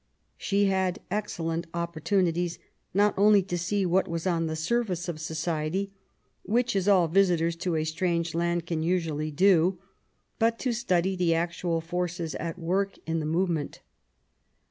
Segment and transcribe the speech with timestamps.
[0.35, 2.57] She had excellent opportunities
[2.91, 5.93] not only to see what was on the surface of society,
[6.41, 9.77] which is all visitors to a strange land can usually do,
[10.39, 13.81] but to study the actual forces at work in the movement.